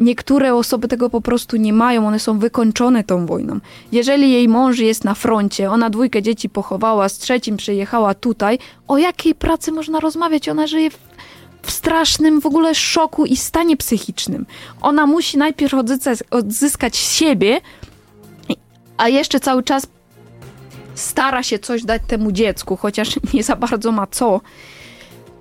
Niektóre 0.02 0.56
osoby 0.56 0.88
tego 0.88 1.10
po 1.10 1.22
prostu 1.22 1.58
nie 1.58 1.74
mają, 1.74 2.08
one 2.08 2.20
są 2.20 2.40
wykończone 2.40 3.04
tą 3.04 3.26
wojną. 3.26 3.60
Jeżeli 3.92 4.32
jej 4.32 4.48
mąż 4.48 4.80
jest 4.80 5.04
na 5.04 5.14
froncie, 5.14 5.72
ona 5.72 5.90
dwójkę 5.90 6.22
dzieci 6.22 6.50
pochowała, 6.50 7.10
z 7.10 7.18
trzecim 7.18 7.58
przyjechała 7.58 8.14
tutaj, 8.14 8.60
o 8.88 8.98
jakiej 8.98 9.36
pracy 9.36 9.72
można 9.72 10.00
rozmawiać? 10.00 10.50
Ona 10.50 10.68
żyje 10.68 10.90
w, 10.90 10.98
w 11.62 11.72
strasznym 11.72 12.42
w 12.42 12.46
ogóle 12.46 12.76
szoku 12.76 13.26
i 13.26 13.38
stanie 13.38 13.78
psychicznym. 13.78 14.46
Ona 14.82 15.06
musi 15.06 15.38
najpierw 15.38 15.74
odzyskać, 15.74 16.20
odzyskać 16.32 16.98
siebie, 16.98 17.62
a 18.98 19.10
jeszcze 19.10 19.40
cały 19.40 19.64
czas 19.64 19.88
stara 20.96 21.44
się 21.44 21.60
coś 21.60 21.84
dać 21.84 22.02
temu 22.08 22.32
dziecku, 22.32 22.76
chociaż 22.76 23.10
nie 23.34 23.44
za 23.44 23.56
bardzo 23.56 23.92
ma 23.92 24.08
co. 24.08 24.42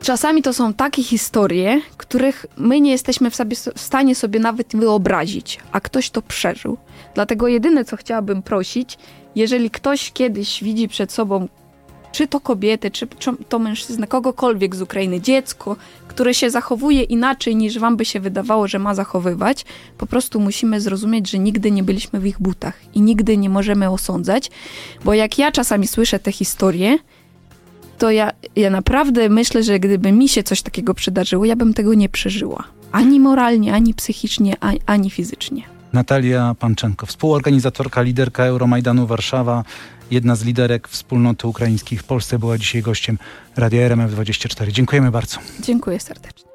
Czasami 0.02 0.42
to 0.42 0.52
są 0.52 0.74
takie 0.74 1.02
historie, 1.02 1.80
których 1.96 2.46
my 2.56 2.80
nie 2.80 2.90
jesteśmy 2.90 3.30
w, 3.30 3.34
sobie, 3.34 3.56
w 3.56 3.80
stanie 3.80 4.14
sobie 4.14 4.40
nawet 4.40 4.76
wyobrazić, 4.76 5.58
a 5.72 5.80
ktoś 5.80 6.10
to 6.10 6.22
przeżył. 6.22 6.76
Dlatego 7.14 7.48
jedyne, 7.48 7.84
co 7.84 7.96
chciałabym 7.96 8.42
prosić, 8.42 8.98
jeżeli 9.36 9.70
ktoś 9.70 10.12
kiedyś 10.12 10.64
widzi 10.64 10.88
przed 10.88 11.12
sobą, 11.12 11.48
czy 12.12 12.26
to 12.26 12.40
kobietę, 12.40 12.90
czy 12.90 13.06
to 13.48 13.58
mężczyznę, 13.58 14.06
kogokolwiek 14.06 14.76
z 14.76 14.82
Ukrainy, 14.82 15.20
dziecko, 15.20 15.76
które 16.08 16.34
się 16.34 16.50
zachowuje 16.50 17.02
inaczej 17.02 17.56
niż 17.56 17.78
wam 17.78 17.96
by 17.96 18.04
się 18.04 18.20
wydawało, 18.20 18.68
że 18.68 18.78
ma 18.78 18.94
zachowywać, 18.94 19.64
po 19.98 20.06
prostu 20.06 20.40
musimy 20.40 20.80
zrozumieć, 20.80 21.30
że 21.30 21.38
nigdy 21.38 21.70
nie 21.70 21.82
byliśmy 21.82 22.20
w 22.20 22.26
ich 22.26 22.40
butach 22.40 22.74
i 22.94 23.00
nigdy 23.00 23.36
nie 23.36 23.48
możemy 23.48 23.90
osądzać, 23.90 24.50
bo 25.04 25.14
jak 25.14 25.38
ja 25.38 25.52
czasami 25.52 25.86
słyszę 25.86 26.18
te 26.18 26.32
historie, 26.32 26.98
to 28.00 28.10
ja, 28.10 28.32
ja 28.56 28.70
naprawdę 28.70 29.28
myślę, 29.28 29.62
że 29.62 29.78
gdyby 29.78 30.12
mi 30.12 30.28
się 30.28 30.42
coś 30.42 30.62
takiego 30.62 30.94
przydarzyło, 30.94 31.44
ja 31.44 31.56
bym 31.56 31.74
tego 31.74 31.94
nie 31.94 32.08
przeżyła. 32.08 32.64
Ani 32.92 33.20
moralnie, 33.20 33.74
ani 33.74 33.94
psychicznie, 33.94 34.56
ani, 34.60 34.80
ani 34.86 35.10
fizycznie. 35.10 35.62
Natalia 35.92 36.54
Panczenko, 36.58 37.06
współorganizatorka, 37.06 38.02
liderka 38.02 38.44
Euromajdanu 38.44 39.06
Warszawa, 39.06 39.64
jedna 40.10 40.36
z 40.36 40.44
liderek 40.44 40.88
wspólnoty 40.88 41.46
ukraińskiej 41.46 41.98
w 41.98 42.04
Polsce, 42.04 42.38
była 42.38 42.58
dzisiaj 42.58 42.82
gościem 42.82 43.18
Radia 43.56 43.88
RMF24. 43.88 44.68
Dziękujemy 44.70 45.10
bardzo. 45.10 45.38
Dziękuję 45.62 46.00
serdecznie. 46.00 46.49